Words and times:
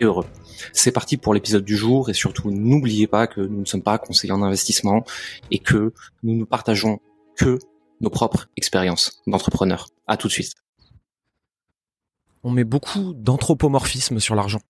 et 0.00 0.04
heureux. 0.04 0.26
C'est 0.72 0.92
parti 0.92 1.16
pour 1.16 1.34
l'épisode 1.34 1.64
du 1.64 1.76
jour 1.76 2.10
et 2.10 2.14
surtout 2.14 2.50
n'oubliez 2.50 3.06
pas 3.06 3.26
que 3.26 3.40
nous 3.40 3.60
ne 3.60 3.64
sommes 3.64 3.82
pas 3.82 3.98
conseillers 3.98 4.32
en 4.32 4.42
investissement 4.42 5.04
et 5.50 5.58
que 5.58 5.92
nous 6.22 6.34
ne 6.34 6.44
partageons 6.44 7.00
que 7.36 7.58
nos 8.00 8.10
propres 8.10 8.48
expériences 8.56 9.22
d'entrepreneurs. 9.26 9.88
À 10.06 10.16
tout 10.16 10.28
de 10.28 10.32
suite. 10.32 10.52
On 12.42 12.50
met 12.50 12.64
beaucoup 12.64 13.14
d'anthropomorphisme 13.14 14.20
sur 14.20 14.34
l'argent. 14.34 14.60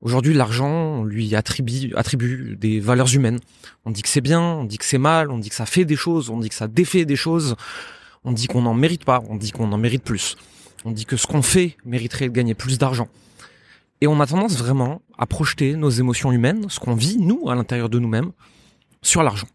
Aujourd'hui, 0.00 0.34
l'argent, 0.34 1.02
lui 1.04 1.34
attribue, 1.34 1.92
attribue 1.96 2.56
des 2.56 2.80
valeurs 2.80 3.12
humaines. 3.14 3.40
On 3.84 3.90
dit 3.90 4.02
que 4.02 4.08
c'est 4.08 4.20
bien, 4.20 4.40
on 4.40 4.64
dit 4.64 4.78
que 4.78 4.84
c'est 4.84 4.98
mal, 4.98 5.30
on 5.30 5.38
dit 5.38 5.48
que 5.48 5.54
ça 5.54 5.66
fait 5.66 5.84
des 5.84 5.96
choses, 5.96 6.30
on 6.30 6.38
dit 6.38 6.48
que 6.48 6.54
ça 6.54 6.68
défait 6.68 7.04
des 7.04 7.16
choses, 7.16 7.56
on 8.22 8.32
dit 8.32 8.46
qu'on 8.46 8.62
n'en 8.62 8.74
mérite 8.74 9.04
pas, 9.04 9.22
on 9.28 9.36
dit 9.36 9.50
qu'on 9.50 9.72
en 9.72 9.78
mérite 9.78 10.04
plus. 10.04 10.36
On 10.84 10.92
dit 10.92 11.06
que 11.06 11.16
ce 11.16 11.26
qu'on 11.26 11.42
fait 11.42 11.76
mériterait 11.84 12.28
de 12.28 12.32
gagner 12.32 12.54
plus 12.54 12.78
d'argent. 12.78 13.08
Et 14.00 14.06
on 14.06 14.20
a 14.20 14.26
tendance 14.26 14.56
vraiment 14.56 15.02
à 15.16 15.26
projeter 15.26 15.74
nos 15.76 15.90
émotions 15.90 16.32
humaines, 16.32 16.68
ce 16.68 16.80
qu'on 16.80 16.94
vit, 16.94 17.18
nous, 17.18 17.48
à 17.48 17.54
l'intérieur 17.54 17.88
de 17.88 17.98
nous-mêmes, 17.98 18.32
sur 19.02 19.22
l'argent. 19.22 19.48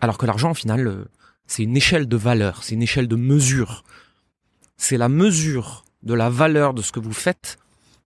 Alors 0.00 0.18
que 0.18 0.26
l'argent, 0.26 0.50
au 0.50 0.54
final, 0.54 0.86
euh, 0.86 1.04
c'est 1.46 1.62
une 1.62 1.76
échelle 1.76 2.06
de 2.06 2.16
valeur, 2.16 2.62
c'est 2.62 2.74
une 2.74 2.82
échelle 2.82 3.08
de 3.08 3.16
mesure. 3.16 3.84
C'est 4.76 4.98
la 4.98 5.08
mesure 5.08 5.84
de 6.02 6.14
la 6.14 6.28
valeur 6.28 6.74
de 6.74 6.82
ce 6.82 6.92
que 6.92 7.00
vous 7.00 7.12
faites 7.12 7.58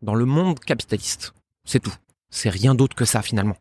dans 0.03 0.15
le 0.15 0.25
monde 0.25 0.61
capitaliste. 0.61 1.35
C'est 1.65 1.81
tout. 1.81 1.95
C'est 2.31 2.51
rien 2.51 2.75
d'autre 2.75 2.95
que 2.95 3.05
ça, 3.05 3.23
finalement. 3.23 3.57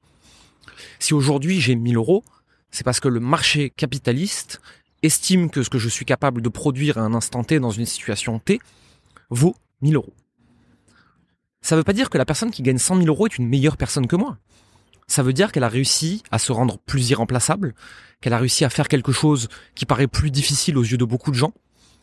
Si 0.99 1.13
aujourd'hui 1.13 1.59
j'ai 1.59 1.75
1000 1.75 1.95
euros, 1.95 2.23
c'est 2.69 2.83
parce 2.83 2.99
que 2.99 3.07
le 3.07 3.19
marché 3.19 3.71
capitaliste 3.71 4.61
estime 5.03 5.49
que 5.49 5.63
ce 5.63 5.69
que 5.69 5.79
je 5.79 5.89
suis 5.89 6.05
capable 6.05 6.41
de 6.41 6.49
produire 6.49 6.97
à 6.97 7.01
un 7.01 7.13
instant 7.13 7.43
T 7.43 7.59
dans 7.59 7.71
une 7.71 7.85
situation 7.85 8.39
T 8.39 8.59
vaut 9.29 9.55
1000 9.81 9.95
euros. 9.95 10.13
Ça 11.67 11.75
ne 11.75 11.81
veut 11.81 11.83
pas 11.83 11.91
dire 11.91 12.09
que 12.09 12.17
la 12.17 12.23
personne 12.23 12.49
qui 12.49 12.63
gagne 12.63 12.77
100 12.77 12.95
000 12.95 13.07
euros 13.07 13.25
est 13.25 13.37
une 13.37 13.45
meilleure 13.45 13.75
personne 13.75 14.07
que 14.07 14.15
moi. 14.15 14.37
Ça 15.05 15.21
veut 15.21 15.33
dire 15.33 15.51
qu'elle 15.51 15.65
a 15.65 15.67
réussi 15.67 16.23
à 16.31 16.39
se 16.39 16.53
rendre 16.53 16.77
plus 16.77 17.09
irremplaçable, 17.09 17.75
qu'elle 18.21 18.31
a 18.31 18.37
réussi 18.37 18.63
à 18.63 18.69
faire 18.69 18.87
quelque 18.87 19.11
chose 19.11 19.49
qui 19.75 19.85
paraît 19.85 20.07
plus 20.07 20.31
difficile 20.31 20.77
aux 20.77 20.83
yeux 20.83 20.95
de 20.95 21.03
beaucoup 21.03 21.29
de 21.29 21.35
gens. 21.35 21.51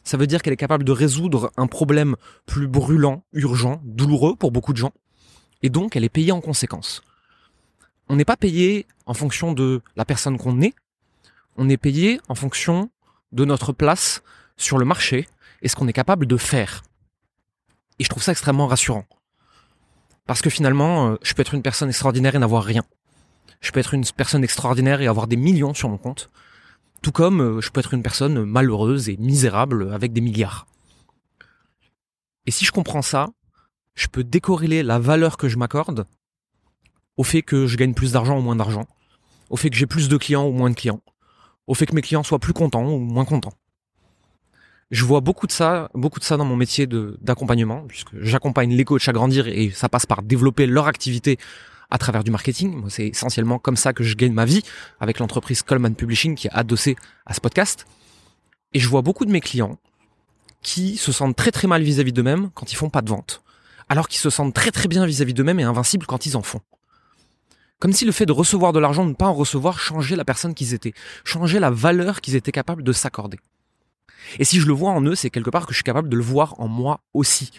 Ça 0.04 0.18
veut 0.18 0.26
dire 0.26 0.42
qu'elle 0.42 0.52
est 0.52 0.58
capable 0.58 0.84
de 0.84 0.92
résoudre 0.92 1.50
un 1.56 1.66
problème 1.66 2.16
plus 2.44 2.68
brûlant, 2.68 3.24
urgent, 3.32 3.80
douloureux 3.84 4.36
pour 4.36 4.52
beaucoup 4.52 4.74
de 4.74 4.76
gens. 4.76 4.92
Et 5.62 5.70
donc, 5.70 5.96
elle 5.96 6.04
est 6.04 6.10
payée 6.10 6.32
en 6.32 6.42
conséquence. 6.42 7.00
On 8.10 8.16
n'est 8.16 8.26
pas 8.26 8.36
payé 8.36 8.86
en 9.06 9.14
fonction 9.14 9.54
de 9.54 9.80
la 9.96 10.04
personne 10.04 10.36
qu'on 10.36 10.60
est. 10.60 10.74
On 11.56 11.70
est 11.70 11.78
payé 11.78 12.20
en 12.28 12.34
fonction 12.34 12.90
de 13.32 13.46
notre 13.46 13.72
place 13.72 14.22
sur 14.58 14.76
le 14.76 14.84
marché 14.84 15.26
et 15.62 15.68
ce 15.68 15.74
qu'on 15.74 15.88
est 15.88 15.94
capable 15.94 16.26
de 16.26 16.36
faire. 16.36 16.82
Et 17.98 18.04
je 18.04 18.10
trouve 18.10 18.22
ça 18.22 18.32
extrêmement 18.32 18.66
rassurant. 18.66 19.06
Parce 20.27 20.41
que 20.41 20.50
finalement, 20.50 21.11
euh, 21.11 21.17
je 21.22 21.34
peux 21.34 21.42
être 21.42 21.55
une 21.55 21.62
personne 21.62 21.89
extraordinaire 21.89 22.34
et 22.34 22.39
n'avoir 22.39 22.64
rien. 22.64 22.83
Je 23.61 23.70
peux 23.72 23.80
être 23.80 23.94
une 23.94 24.05
personne 24.05 24.44
extraordinaire 24.44 25.00
et 25.00 25.06
avoir 25.06 25.27
des 25.27 25.36
millions 25.36 25.75
sur 25.75 25.89
mon 25.89 25.98
compte. 25.98 26.31
Tout 27.03 27.12
comme 27.12 27.41
euh, 27.41 27.61
je 27.61 27.70
peux 27.70 27.81
être 27.81 27.94
une 27.94 28.03
personne 28.03 28.44
malheureuse 28.44 29.08
et 29.08 29.16
misérable 29.19 29.92
avec 29.92 30.12
des 30.12 30.20
milliards. 30.20 30.66
Et 32.47 32.50
si 32.50 32.65
je 32.65 32.72
comprends 32.72 33.03
ça, 33.03 33.28
je 33.94 34.06
peux 34.09 34.25
décorréler 34.25 34.82
la 34.82 34.98
valeur 34.98 35.37
que 35.37 35.48
je 35.48 35.56
m'accorde 35.56 36.06
au 37.16 37.22
fait 37.22 37.43
que 37.43 37.66
je 37.66 37.77
gagne 37.77 37.94
plus 37.94 38.12
d'argent 38.12 38.38
ou 38.38 38.43
moins 38.43 38.56
d'argent, 38.56 38.87
au 39.50 39.56
fait 39.56 39.71
que 39.71 39.77
j'ai 39.77 39.87
plus 39.87 40.09
de 40.09 40.16
clients 40.16 40.47
ou 40.47 40.53
moins 40.53 40.71
de 40.71 40.75
clients, 40.75 41.00
au 41.66 41.75
fait 41.75 41.87
que 41.87 41.94
mes 41.94 42.03
clients 42.03 42.25
soient 42.25 42.41
plus 42.41 42.53
contents 42.53 42.87
ou 42.87 42.98
moins 42.98 43.25
contents 43.25 43.53
je 44.94 45.05
vois 45.05 45.21
beaucoup 45.21 45.49
de 45.49 45.53
ça, 45.53 45.91
beaucoup 45.93 46.21
de 46.21 46.25
ça 46.25 46.37
dans 46.37 46.44
mon 46.44 46.55
métier 46.55 46.87
d'accompagnement, 46.87 47.84
puisque 47.88 48.10
j'accompagne 48.21 48.72
les 48.72 48.84
coachs 48.84 49.09
à 49.09 49.12
grandir 49.12 49.49
et 49.49 49.71
ça 49.71 49.88
passe 49.88 50.06
par 50.06 50.22
développer 50.22 50.66
leur 50.66 50.87
activité 50.87 51.37
à 51.91 51.99
travers 51.99 52.22
du 52.22 52.31
marketing. 52.31 52.77
Moi, 52.77 52.91
c'est 52.91 53.09
essentiellement 53.09 53.59
comme 53.59 53.77
ça 53.77 53.93
que 53.93 54.04
je 54.04 54.15
gagne 54.15 54.33
ma 54.33 54.44
vie 54.44 54.62
avec 55.00 55.19
l'entreprise 55.19 55.62
Coleman 55.62 55.97
Publishing 55.97 56.37
qui 56.37 56.47
est 56.47 56.53
adossée 56.53 56.94
à 57.27 57.34
ce 57.34 57.41
podcast. 57.41 57.87
Et 58.72 58.78
je 58.78 58.88
vois 58.88 59.03
beaucoup 59.03 59.25
de 59.25 59.33
mes 59.33 59.41
clients 59.41 59.81
qui 60.62 60.97
se 60.97 61.10
sentent 61.10 61.34
très 61.34 61.50
très 61.50 61.66
mal 61.66 61.83
vis-à-vis 61.83 62.12
d'eux-mêmes 62.12 62.50
quand 62.54 62.71
ils 62.71 62.77
font 62.77 62.88
pas 62.88 63.03
de 63.03 63.10
vente, 63.10 63.43
alors 63.88 64.06
qu'ils 64.06 64.21
se 64.21 64.31
sentent 64.31 64.54
très 64.54 64.71
très 64.71 64.87
bien 64.87 65.06
vis-à-vis 65.06 65.34
d'eux-mêmes 65.34 65.59
et 65.59 65.65
invincibles 65.65 66.06
quand 66.06 66.25
ils 66.25 66.37
en 66.37 66.43
font. 66.43 66.60
Comme 67.81 67.93
si 67.93 68.04
le 68.04 68.12
fait 68.12 68.27
de 68.27 68.33
recevoir 68.33 68.72
de 68.72 68.78
l'argent, 68.78 69.04
de 69.04 69.10
ne 69.10 69.15
pas 69.15 69.27
en 69.27 69.34
recevoir, 69.34 69.81
changeait 69.81 70.15
la 70.15 70.25
personne 70.25 70.54
qu'ils 70.54 70.72
étaient, 70.72 70.94
changeait 71.25 71.59
la 71.59 71.71
valeur 71.71 72.21
qu'ils 72.21 72.37
étaient 72.37 72.53
capables 72.53 72.84
de 72.84 72.93
s'accorder. 72.93 73.41
Et 74.38 74.44
si 74.44 74.60
je 74.60 74.66
le 74.66 74.72
vois 74.72 74.90
en 74.90 75.02
eux, 75.02 75.14
c'est 75.14 75.30
quelque 75.30 75.50
part 75.50 75.66
que 75.66 75.72
je 75.72 75.76
suis 75.76 75.84
capable 75.84 76.08
de 76.08 76.16
le 76.16 76.22
voir 76.22 76.58
en 76.60 76.68
moi 76.68 77.00
aussi. 77.12 77.50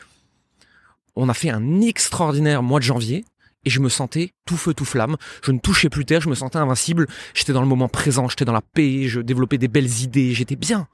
On 1.16 1.30
a 1.30 1.34
fait 1.34 1.50
un 1.50 1.82
extraordinaire 1.82 2.64
mois 2.64 2.80
de 2.80 2.86
janvier 2.86 3.26
et 3.64 3.70
je 3.70 3.80
me 3.80 3.90
sentais 3.90 4.34
tout 4.46 4.58
feu 4.58 4.74
tout 4.74 4.86
flamme. 4.86 5.18
Je 5.44 5.52
ne 5.52 5.60
touchais 5.60 5.90
plus 5.90 6.06
terre, 6.06 6.22
je 6.22 6.30
me 6.30 6.36
sentais 6.36 6.58
invincible. 6.58 7.08
J'étais 7.34 7.54
dans 7.54 7.62
le 7.62 7.68
moment 7.68 7.90
présent, 7.90 8.28
j'étais 8.28 8.46
dans 8.46 8.54
la 8.54 8.62
paix, 8.62 9.08
je 9.08 9.22
développais 9.22 9.58
des 9.58 9.68
belles 9.68 10.02
idées, 10.02 10.34
j'étais 10.34 10.56
bien. 10.56 10.88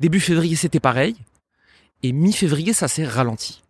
Début 0.00 0.20
février, 0.20 0.56
c'était 0.56 0.80
pareil. 0.80 1.16
Et 2.02 2.12
mi-février, 2.12 2.72
ça 2.72 2.88
s'est 2.88 3.06
ralenti. 3.06 3.62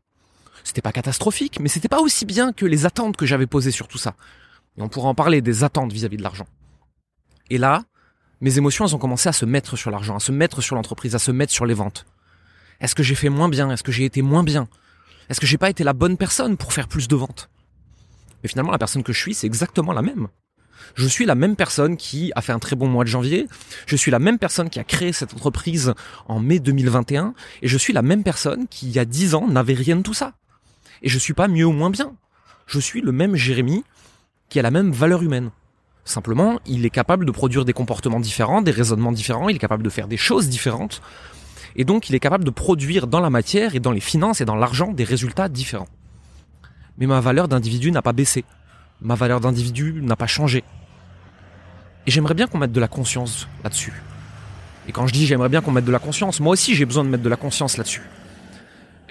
C'était 0.64 0.82
pas 0.82 0.92
catastrophique, 0.92 1.60
mais 1.60 1.68
c'était 1.68 1.88
pas 1.88 2.00
aussi 2.00 2.26
bien 2.26 2.52
que 2.52 2.66
les 2.66 2.84
attentes 2.84 3.16
que 3.16 3.26
j'avais 3.26 3.46
posées 3.46 3.70
sur 3.70 3.88
tout 3.88 3.98
ça. 3.98 4.14
Et 4.76 4.82
on 4.82 4.88
pourra 4.88 5.08
en 5.08 5.14
parler 5.14 5.40
des 5.40 5.64
attentes 5.64 5.92
vis-à-vis 5.92 6.16
-vis 6.16 6.18
de 6.18 6.22
l'argent. 6.22 6.46
Et 7.50 7.58
là, 7.58 7.84
mes 8.40 8.58
émotions, 8.58 8.86
elles 8.86 8.94
ont 8.94 8.98
commencé 8.98 9.28
à 9.28 9.32
se 9.32 9.44
mettre 9.44 9.76
sur 9.76 9.90
l'argent, 9.90 10.16
à 10.16 10.20
se 10.20 10.32
mettre 10.32 10.60
sur 10.60 10.76
l'entreprise, 10.76 11.14
à 11.14 11.18
se 11.18 11.30
mettre 11.30 11.52
sur 11.52 11.66
les 11.66 11.74
ventes. 11.74 12.06
Est-ce 12.80 12.94
que 12.94 13.02
j'ai 13.02 13.16
fait 13.16 13.28
moins 13.28 13.48
bien? 13.48 13.70
Est-ce 13.70 13.82
que 13.82 13.92
j'ai 13.92 14.04
été 14.04 14.22
moins 14.22 14.44
bien? 14.44 14.68
Est-ce 15.28 15.40
que 15.40 15.46
j'ai 15.46 15.58
pas 15.58 15.70
été 15.70 15.82
la 15.84 15.92
bonne 15.92 16.16
personne 16.16 16.56
pour 16.56 16.72
faire 16.72 16.88
plus 16.88 17.08
de 17.08 17.16
ventes? 17.16 17.50
Mais 18.42 18.48
finalement, 18.48 18.70
la 18.70 18.78
personne 18.78 19.02
que 19.02 19.12
je 19.12 19.18
suis, 19.20 19.34
c'est 19.34 19.46
exactement 19.46 19.92
la 19.92 20.02
même. 20.02 20.28
Je 20.94 21.06
suis 21.06 21.26
la 21.26 21.34
même 21.34 21.56
personne 21.56 21.96
qui 21.96 22.32
a 22.34 22.40
fait 22.40 22.52
un 22.52 22.58
très 22.60 22.76
bon 22.76 22.88
mois 22.88 23.04
de 23.04 23.08
janvier. 23.08 23.46
Je 23.86 23.96
suis 23.96 24.10
la 24.10 24.20
même 24.20 24.38
personne 24.38 24.70
qui 24.70 24.78
a 24.78 24.84
créé 24.84 25.12
cette 25.12 25.34
entreprise 25.34 25.92
en 26.26 26.38
mai 26.38 26.60
2021. 26.60 27.34
Et 27.62 27.68
je 27.68 27.76
suis 27.76 27.92
la 27.92 28.02
même 28.02 28.22
personne 28.22 28.68
qui, 28.68 28.86
il 28.86 28.92
y 28.92 28.98
a 28.98 29.04
dix 29.04 29.34
ans, 29.34 29.48
n'avait 29.48 29.74
rien 29.74 29.96
de 29.96 30.02
tout 30.02 30.14
ça. 30.14 30.34
Et 31.02 31.08
je 31.08 31.18
suis 31.18 31.34
pas 31.34 31.48
mieux 31.48 31.66
ou 31.66 31.72
moins 31.72 31.90
bien. 31.90 32.14
Je 32.66 32.78
suis 32.78 33.00
le 33.00 33.12
même 33.12 33.34
Jérémy 33.34 33.84
qui 34.48 34.58
a 34.58 34.62
la 34.62 34.70
même 34.70 34.92
valeur 34.92 35.22
humaine. 35.22 35.50
Simplement, 36.08 36.58
il 36.64 36.86
est 36.86 36.90
capable 36.90 37.26
de 37.26 37.30
produire 37.30 37.66
des 37.66 37.74
comportements 37.74 38.18
différents, 38.18 38.62
des 38.62 38.70
raisonnements 38.70 39.12
différents, 39.12 39.50
il 39.50 39.56
est 39.56 39.58
capable 39.58 39.82
de 39.82 39.90
faire 39.90 40.08
des 40.08 40.16
choses 40.16 40.48
différentes. 40.48 41.02
Et 41.76 41.84
donc, 41.84 42.08
il 42.08 42.14
est 42.14 42.18
capable 42.18 42.44
de 42.44 42.50
produire 42.50 43.06
dans 43.06 43.20
la 43.20 43.28
matière 43.28 43.74
et 43.74 43.78
dans 43.78 43.92
les 43.92 44.00
finances 44.00 44.40
et 44.40 44.46
dans 44.46 44.54
l'argent 44.54 44.90
des 44.90 45.04
résultats 45.04 45.50
différents. 45.50 45.88
Mais 46.96 47.04
ma 47.04 47.20
valeur 47.20 47.46
d'individu 47.46 47.92
n'a 47.92 48.00
pas 48.00 48.14
baissé. 48.14 48.46
Ma 49.02 49.16
valeur 49.16 49.40
d'individu 49.40 50.00
n'a 50.00 50.16
pas 50.16 50.26
changé. 50.26 50.64
Et 52.06 52.10
j'aimerais 52.10 52.32
bien 52.32 52.46
qu'on 52.46 52.56
mette 52.56 52.72
de 52.72 52.80
la 52.80 52.88
conscience 52.88 53.46
là-dessus. 53.62 53.92
Et 54.88 54.92
quand 54.92 55.06
je 55.06 55.12
dis 55.12 55.26
j'aimerais 55.26 55.50
bien 55.50 55.60
qu'on 55.60 55.72
mette 55.72 55.84
de 55.84 55.92
la 55.92 55.98
conscience, 55.98 56.40
moi 56.40 56.54
aussi 56.54 56.74
j'ai 56.74 56.86
besoin 56.86 57.04
de 57.04 57.10
mettre 57.10 57.22
de 57.22 57.28
la 57.28 57.36
conscience 57.36 57.76
là-dessus 57.76 58.00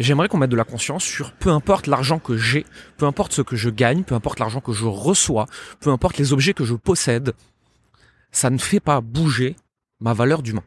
j'aimerais 0.04 0.28
qu'on 0.28 0.38
mette 0.38 0.50
de 0.50 0.56
la 0.56 0.64
conscience 0.64 1.04
sur 1.04 1.32
peu 1.34 1.50
importe 1.50 1.88
l'argent 1.88 2.20
que 2.20 2.38
j'ai, 2.38 2.66
peu 2.98 3.06
importe 3.06 3.34
ce 3.34 3.42
que 3.42 3.56
je 3.56 3.70
gagne, 3.70 4.04
peu 4.04 4.16
importe 4.16 4.40
l'argent 4.40 4.62
que 4.62 4.74
je 4.74 4.86
reçois, 4.86 5.48
peu 5.80 5.90
importe 5.90 6.18
les 6.18 6.34
objets 6.34 6.54
que 6.54 6.66
je 6.66 6.76
possède, 6.76 7.34
ça 8.32 8.50
ne 8.50 8.58
fait 8.58 8.80
pas 8.80 9.02
bouger 9.02 9.56
ma 10.00 10.14
valeur 10.14 10.42
d'humain. 10.44 10.64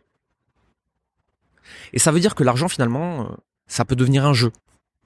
Et 1.92 1.98
ça 1.98 2.10
veut 2.12 2.20
dire 2.20 2.34
que 2.34 2.44
l'argent 2.44 2.68
finalement, 2.68 3.22
euh, 3.22 3.34
ça 3.66 3.84
peut 3.84 3.96
devenir 3.96 4.26
un 4.26 4.32
jeu. 4.32 4.52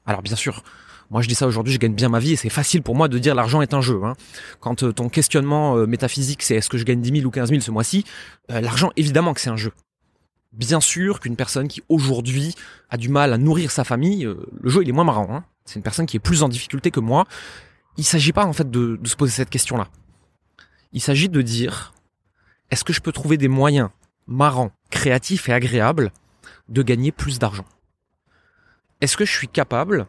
Alors 0.06 0.22
bien 0.22 0.36
sûr, 0.36 0.62
moi 1.10 1.20
je 1.20 1.28
dis 1.28 1.34
ça 1.34 1.46
aujourd'hui, 1.46 1.72
je 1.72 1.78
gagne 1.78 1.94
bien 1.94 2.08
ma 2.08 2.18
vie 2.18 2.32
et 2.32 2.36
c'est 2.36 2.48
facile 2.48 2.82
pour 2.82 2.94
moi 2.94 3.08
de 3.08 3.18
dire 3.18 3.34
l'argent 3.34 3.60
est 3.60 3.74
un 3.74 3.80
jeu. 3.80 4.00
Hein. 4.04 4.14
Quand 4.60 4.82
euh, 4.82 4.92
ton 4.92 5.08
questionnement 5.08 5.76
euh, 5.76 5.86
métaphysique 5.86 6.42
c'est 6.42 6.56
est-ce 6.56 6.70
que 6.70 6.78
je 6.78 6.84
gagne 6.84 7.00
10 7.00 7.20
000 7.20 7.26
ou 7.26 7.30
15 7.30 7.50
000 7.50 7.60
ce 7.60 7.70
mois-ci, 7.70 8.04
l'argent 8.48 8.90
évidemment 8.96 9.34
que 9.34 9.40
c'est 9.40 9.50
un 9.50 9.56
jeu 9.56 9.72
bien 10.54 10.80
sûr 10.80 11.20
qu'une 11.20 11.36
personne 11.36 11.68
qui 11.68 11.82
aujourd'hui 11.88 12.54
a 12.90 12.96
du 12.96 13.08
mal 13.08 13.32
à 13.32 13.38
nourrir 13.38 13.70
sa 13.70 13.84
famille, 13.84 14.24
euh, 14.24 14.46
le 14.60 14.70
jeu 14.70 14.82
il 14.82 14.88
est 14.88 14.92
moins 14.92 15.04
marrant. 15.04 15.28
Hein. 15.30 15.44
C'est 15.64 15.76
une 15.76 15.82
personne 15.82 16.06
qui 16.06 16.16
est 16.16 16.20
plus 16.20 16.42
en 16.42 16.48
difficulté 16.48 16.90
que 16.90 17.00
moi. 17.00 17.26
Il 17.96 18.04
s'agit 18.04 18.32
pas 18.32 18.44
en 18.44 18.52
fait 18.52 18.70
de, 18.70 18.96
de 18.96 19.08
se 19.08 19.16
poser 19.16 19.32
cette 19.32 19.50
question-là. 19.50 19.88
Il 20.92 21.00
s'agit 21.00 21.28
de 21.28 21.42
dire 21.42 21.92
est-ce 22.70 22.84
que 22.84 22.92
je 22.92 23.00
peux 23.00 23.12
trouver 23.12 23.36
des 23.36 23.48
moyens 23.48 23.90
marrants, 24.26 24.72
créatifs 24.90 25.48
et 25.48 25.52
agréables 25.52 26.12
de 26.68 26.82
gagner 26.82 27.12
plus 27.12 27.38
d'argent? 27.38 27.64
Est-ce 29.00 29.16
que 29.16 29.24
je 29.24 29.32
suis 29.32 29.48
capable 29.48 30.06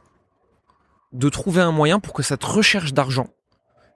de 1.12 1.30
trouver 1.30 1.62
un 1.62 1.72
moyen 1.72 2.00
pour 2.00 2.14
que 2.14 2.24
cette 2.24 2.44
recherche 2.44 2.94
d'argent 2.94 3.30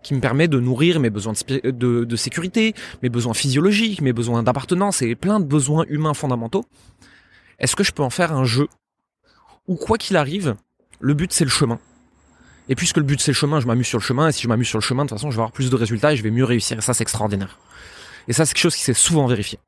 qui 0.03 0.13
me 0.13 0.19
permet 0.19 0.47
de 0.47 0.59
nourrir 0.59 0.99
mes 0.99 1.09
besoins 1.09 1.33
de, 1.63 2.15
sécurité, 2.15 2.73
mes 3.03 3.09
besoins 3.09 3.33
physiologiques, 3.33 4.01
mes 4.01 4.13
besoins 4.13 4.43
d'appartenance 4.43 5.01
et 5.01 5.15
plein 5.15 5.39
de 5.39 5.45
besoins 5.45 5.85
humains 5.89 6.13
fondamentaux, 6.13 6.65
est-ce 7.59 7.75
que 7.75 7.83
je 7.83 7.91
peux 7.91 8.03
en 8.03 8.09
faire 8.09 8.33
un 8.33 8.45
jeu? 8.45 8.67
Où 9.67 9.75
quoi 9.75 9.97
qu'il 9.97 10.15
arrive, 10.15 10.55
le 10.99 11.13
but 11.13 11.33
c'est 11.33 11.43
le 11.43 11.49
chemin 11.49 11.79
et 12.69 12.75
puisque 12.75 12.97
le 12.97 13.03
but 13.03 13.19
c'est 13.19 13.31
le 13.31 13.35
chemin, 13.35 13.59
je 13.59 13.65
m'amuse 13.65 13.87
sur 13.87 13.97
le 13.97 14.03
chemin, 14.03 14.27
et 14.27 14.31
si 14.31 14.43
je 14.43 14.47
m'amuse 14.47 14.67
sur 14.67 14.77
le 14.77 14.83
chemin, 14.83 15.03
de 15.03 15.09
toute 15.09 15.17
façon, 15.17 15.31
je 15.31 15.35
vais 15.35 15.41
avoir 15.41 15.51
plus 15.51 15.71
de 15.71 15.75
résultats 15.75 16.13
et 16.13 16.15
je 16.15 16.21
vais 16.21 16.29
mieux 16.29 16.45
réussir. 16.45 16.77
Et 16.77 16.81
ça, 16.81 16.93
c'est 16.93 17.01
extraordinaire. 17.01 17.57
Et 18.27 18.33
ça, 18.33 18.45
c'est 18.45 18.53
quelque 18.53 18.61
chose 18.61 18.75
qui 18.75 18.83
s'est 18.83 18.93
souvent 18.93 19.25
vérifié. 19.25 19.59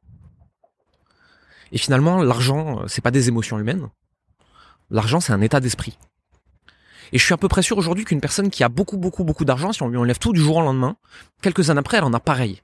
Et 1.72 1.80
finalement, 1.80 2.22
l'argent, 2.22 2.82
euh, 2.82 2.88
c'est 2.88 3.02
pas 3.02 3.10
des 3.10 3.28
émotions 3.28 3.58
humaines. 3.58 3.90
L'argent, 4.92 5.20
c'est 5.20 5.34
un 5.34 5.42
état 5.42 5.60
d'esprit. 5.60 5.98
Et 7.12 7.18
je 7.18 7.24
suis 7.24 7.34
à 7.34 7.38
peu 7.38 7.48
près 7.48 7.62
sûr 7.62 7.78
aujourd'hui 7.78 8.06
qu'une 8.06 8.22
personne 8.22 8.50
qui 8.50 8.64
a 8.64 8.70
beaucoup, 8.70 8.98
beaucoup, 8.98 9.24
beaucoup 9.24 9.46
d'argent, 9.46 9.74
si 9.74 9.84
on 9.84 9.90
lui 9.90 9.98
enlève 9.98 10.18
tout 10.18 10.34
du 10.34 10.40
jour 10.40 10.58
au 10.58 10.62
lendemain, 10.62 10.96
quelques 11.42 11.70
années 11.70 11.80
après, 11.80 11.98
elle 11.98 12.06
en 12.06 12.14
a 12.14 12.20
pareil. 12.20 12.62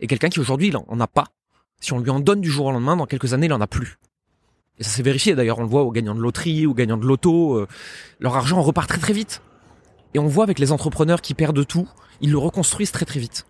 Et 0.00 0.06
quelqu'un 0.06 0.28
qui 0.28 0.40
aujourd'hui, 0.40 0.68
il 0.68 0.76
en 0.76 1.00
a 1.00 1.06
pas, 1.06 1.26
si 1.80 1.92
on 1.92 1.98
lui 1.98 2.10
en 2.10 2.20
donne 2.20 2.40
du 2.40 2.50
jour 2.50 2.66
au 2.66 2.72
lendemain, 2.72 2.96
dans 2.96 3.06
quelques 3.06 3.32
années, 3.32 3.46
il 3.46 3.52
en 3.52 3.60
a 3.60 3.66
plus. 3.66 3.98
Et 4.78 4.82
ça 4.82 4.90
s'est 4.90 5.02
vérifié 5.02 5.34
d'ailleurs, 5.34 5.58
on 5.58 5.62
le 5.62 5.68
voit 5.68 5.82
aux 5.82 5.92
gagnants 5.92 6.14
de 6.14 6.20
loterie, 6.20 6.66
aux 6.66 6.74
gagnants 6.74 6.96
de 6.96 7.06
loto, 7.06 7.54
euh, 7.54 7.68
leur 8.18 8.34
argent 8.34 8.60
repart 8.60 8.88
très 8.88 8.98
très 8.98 9.12
vite. 9.12 9.40
Et 10.14 10.18
on 10.18 10.26
voit 10.26 10.44
avec 10.44 10.58
les 10.58 10.72
entrepreneurs 10.72 11.20
qui 11.20 11.34
perdent 11.34 11.66
tout, 11.66 11.88
ils 12.20 12.30
le 12.30 12.38
reconstruisent 12.38 12.92
très 12.92 13.04
très 13.04 13.20
vite. 13.20 13.46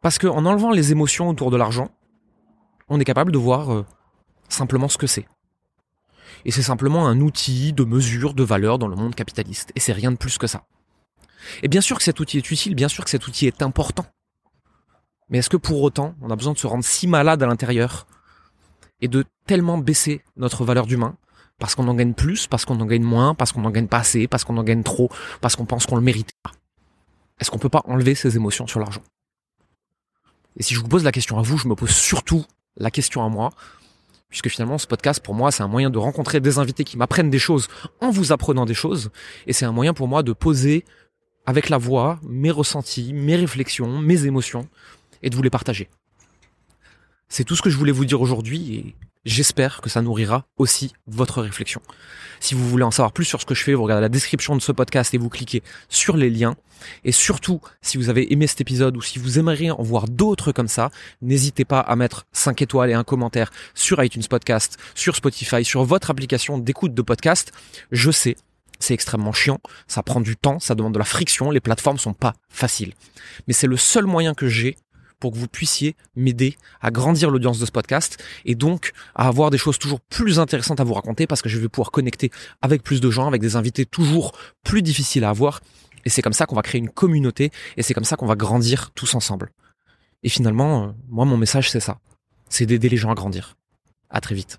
Parce 0.00 0.18
qu'en 0.18 0.46
enlevant 0.46 0.70
les 0.70 0.92
émotions 0.92 1.28
autour 1.28 1.50
de 1.50 1.56
l'argent, 1.56 1.90
on 2.88 3.00
est 3.00 3.04
capable 3.04 3.32
de 3.32 3.38
voir 3.38 3.72
euh, 3.72 3.84
simplement 4.48 4.88
ce 4.88 4.96
que 4.96 5.06
c'est. 5.06 5.26
Et 6.44 6.50
c'est 6.50 6.62
simplement 6.62 7.06
un 7.08 7.20
outil 7.20 7.72
de 7.72 7.84
mesure 7.84 8.34
de 8.34 8.44
valeur 8.44 8.78
dans 8.78 8.88
le 8.88 8.96
monde 8.96 9.14
capitaliste. 9.14 9.72
Et 9.74 9.80
c'est 9.80 9.92
rien 9.92 10.12
de 10.12 10.16
plus 10.16 10.38
que 10.38 10.46
ça. 10.46 10.64
Et 11.62 11.68
bien 11.68 11.80
sûr 11.80 11.96
que 11.96 12.02
cet 12.02 12.20
outil 12.20 12.38
est 12.38 12.50
utile, 12.50 12.74
bien 12.74 12.88
sûr 12.88 13.04
que 13.04 13.10
cet 13.10 13.26
outil 13.26 13.46
est 13.46 13.62
important. 13.62 14.06
Mais 15.28 15.38
est-ce 15.38 15.50
que 15.50 15.56
pour 15.56 15.82
autant, 15.82 16.14
on 16.20 16.30
a 16.30 16.36
besoin 16.36 16.52
de 16.52 16.58
se 16.58 16.66
rendre 16.66 16.84
si 16.84 17.06
malade 17.06 17.42
à 17.42 17.46
l'intérieur 17.46 18.06
et 19.00 19.08
de 19.08 19.24
tellement 19.46 19.78
baisser 19.78 20.22
notre 20.36 20.64
valeur 20.64 20.86
d'humain 20.86 21.16
parce 21.58 21.74
qu'on 21.74 21.88
en 21.88 21.94
gagne 21.94 22.12
plus, 22.12 22.46
parce 22.46 22.64
qu'on 22.64 22.78
en 22.80 22.86
gagne 22.86 23.02
moins, 23.02 23.34
parce 23.34 23.52
qu'on 23.52 23.64
en 23.64 23.70
gagne 23.70 23.88
pas 23.88 23.98
assez, 23.98 24.28
parce 24.28 24.44
qu'on 24.44 24.56
en 24.58 24.62
gagne 24.62 24.82
trop, 24.82 25.10
parce 25.40 25.56
qu'on 25.56 25.64
pense 25.64 25.86
qu'on 25.86 25.96
le 25.96 26.02
mérite 26.02 26.32
pas? 26.42 26.52
Est-ce 27.40 27.50
qu'on 27.50 27.58
peut 27.58 27.68
pas 27.70 27.82
enlever 27.86 28.14
ces 28.14 28.36
émotions 28.36 28.66
sur 28.66 28.78
l'argent? 28.78 29.02
Et 30.58 30.62
si 30.62 30.74
je 30.74 30.80
vous 30.80 30.88
pose 30.88 31.04
la 31.04 31.12
question 31.12 31.38
à 31.38 31.42
vous, 31.42 31.58
je 31.58 31.68
me 31.68 31.74
pose 31.74 31.90
surtout 31.90 32.44
la 32.76 32.90
question 32.90 33.24
à 33.24 33.28
moi, 33.28 33.50
puisque 34.28 34.48
finalement 34.48 34.78
ce 34.78 34.86
podcast 34.86 35.22
pour 35.22 35.34
moi 35.34 35.50
c'est 35.50 35.62
un 35.62 35.68
moyen 35.68 35.90
de 35.90 35.98
rencontrer 35.98 36.40
des 36.40 36.58
invités 36.58 36.84
qui 36.84 36.96
m'apprennent 36.96 37.30
des 37.30 37.38
choses 37.38 37.68
en 38.00 38.10
vous 38.10 38.32
apprenant 38.32 38.66
des 38.66 38.74
choses, 38.74 39.10
et 39.46 39.52
c'est 39.52 39.64
un 39.64 39.72
moyen 39.72 39.94
pour 39.94 40.08
moi 40.08 40.22
de 40.22 40.32
poser 40.32 40.84
avec 41.46 41.68
la 41.68 41.78
voix 41.78 42.18
mes 42.22 42.50
ressentis, 42.50 43.12
mes 43.12 43.36
réflexions, 43.36 43.98
mes 43.98 44.26
émotions, 44.26 44.68
et 45.22 45.30
de 45.30 45.36
vous 45.36 45.42
les 45.42 45.50
partager. 45.50 45.88
C'est 47.28 47.44
tout 47.44 47.56
ce 47.56 47.62
que 47.62 47.70
je 47.70 47.76
voulais 47.76 47.92
vous 47.92 48.04
dire 48.04 48.20
aujourd'hui 48.20 48.74
et 48.74 48.96
j'espère 49.26 49.82
que 49.82 49.90
ça 49.90 50.00
nourrira 50.00 50.46
aussi 50.56 50.94
votre 51.06 51.42
réflexion. 51.42 51.82
Si 52.40 52.54
vous 52.54 52.66
voulez 52.68 52.84
en 52.84 52.90
savoir 52.90 53.12
plus 53.12 53.24
sur 53.24 53.40
ce 53.40 53.46
que 53.46 53.54
je 53.54 53.62
fais, 53.62 53.74
vous 53.74 53.82
regardez 53.82 54.02
la 54.02 54.08
description 54.08 54.56
de 54.56 54.62
ce 54.62 54.72
podcast 54.72 55.12
et 55.12 55.18
vous 55.18 55.28
cliquez 55.28 55.62
sur 55.88 56.16
les 56.16 56.30
liens. 56.30 56.56
Et 57.04 57.12
surtout, 57.12 57.60
si 57.82 57.96
vous 57.96 58.08
avez 58.08 58.32
aimé 58.32 58.46
cet 58.46 58.60
épisode 58.60 58.96
ou 58.96 59.02
si 59.02 59.18
vous 59.18 59.38
aimeriez 59.38 59.70
en 59.70 59.82
voir 59.82 60.08
d'autres 60.08 60.52
comme 60.52 60.68
ça, 60.68 60.90
n'hésitez 61.22 61.64
pas 61.64 61.80
à 61.80 61.96
mettre 61.96 62.26
5 62.32 62.62
étoiles 62.62 62.90
et 62.90 62.94
un 62.94 63.04
commentaire 63.04 63.50
sur 63.74 64.02
iTunes 64.02 64.22
Podcast, 64.28 64.78
sur 64.94 65.16
Spotify, 65.16 65.64
sur 65.64 65.84
votre 65.84 66.10
application 66.10 66.58
d'écoute 66.58 66.94
de 66.94 67.02
podcast. 67.02 67.52
Je 67.90 68.10
sais, 68.10 68.36
c'est 68.78 68.94
extrêmement 68.94 69.32
chiant, 69.32 69.58
ça 69.88 70.02
prend 70.02 70.20
du 70.20 70.36
temps, 70.36 70.60
ça 70.60 70.74
demande 70.74 70.94
de 70.94 70.98
la 70.98 71.04
friction, 71.04 71.50
les 71.50 71.60
plateformes 71.60 71.98
sont 71.98 72.12
pas 72.12 72.34
faciles. 72.48 72.92
Mais 73.48 73.54
c'est 73.54 73.66
le 73.66 73.76
seul 73.76 74.04
moyen 74.04 74.34
que 74.34 74.48
j'ai 74.48 74.76
pour 75.20 75.32
que 75.32 75.36
vous 75.36 75.48
puissiez 75.48 75.96
m'aider 76.14 76.56
à 76.80 76.90
grandir 76.90 77.30
l'audience 77.30 77.58
de 77.58 77.66
ce 77.66 77.70
podcast 77.70 78.22
et 78.44 78.54
donc 78.54 78.92
à 79.14 79.28
avoir 79.28 79.50
des 79.50 79.58
choses 79.58 79.78
toujours 79.78 80.00
plus 80.00 80.38
intéressantes 80.38 80.80
à 80.80 80.84
vous 80.84 80.94
raconter 80.94 81.26
parce 81.26 81.42
que 81.42 81.48
je 81.48 81.58
vais 81.58 81.68
pouvoir 81.68 81.90
connecter 81.90 82.30
avec 82.62 82.82
plus 82.82 83.00
de 83.00 83.10
gens, 83.10 83.26
avec 83.26 83.40
des 83.40 83.56
invités 83.56 83.86
toujours 83.86 84.32
plus 84.62 84.82
difficiles 84.82 85.24
à 85.24 85.30
avoir. 85.30 85.60
Et 86.04 86.10
c'est 86.10 86.22
comme 86.22 86.32
ça 86.32 86.46
qu'on 86.46 86.56
va 86.56 86.62
créer 86.62 86.78
une 86.78 86.90
communauté 86.90 87.50
et 87.76 87.82
c'est 87.82 87.94
comme 87.94 88.04
ça 88.04 88.16
qu'on 88.16 88.26
va 88.26 88.36
grandir 88.36 88.90
tous 88.94 89.14
ensemble. 89.14 89.50
Et 90.22 90.28
finalement, 90.28 90.84
euh, 90.84 90.92
moi, 91.08 91.24
mon 91.24 91.36
message, 91.36 91.70
c'est 91.70 91.80
ça. 91.80 91.98
C'est 92.48 92.66
d'aider 92.66 92.88
les 92.88 92.96
gens 92.96 93.10
à 93.10 93.14
grandir. 93.14 93.56
À 94.10 94.20
très 94.20 94.34
vite. 94.34 94.58